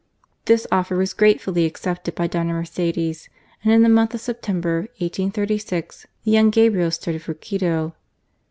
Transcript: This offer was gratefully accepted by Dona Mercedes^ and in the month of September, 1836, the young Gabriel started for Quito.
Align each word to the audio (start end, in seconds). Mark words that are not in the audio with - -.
This 0.45 0.65
offer 0.71 0.95
was 0.95 1.13
gratefully 1.13 1.63
accepted 1.63 2.15
by 2.15 2.25
Dona 2.25 2.53
Mercedes^ 2.53 3.29
and 3.63 3.71
in 3.71 3.83
the 3.83 3.87
month 3.87 4.15
of 4.15 4.19
September, 4.21 4.87
1836, 4.97 6.07
the 6.23 6.31
young 6.31 6.49
Gabriel 6.49 6.89
started 6.89 7.21
for 7.21 7.35
Quito. 7.35 7.93